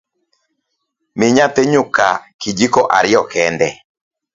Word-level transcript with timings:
Mi 1.17 1.27
nyathi 1.35 1.61
nyuka 1.71 2.07
kijiko 2.41 2.81
ariyo 2.97 3.21
kende 3.31 3.69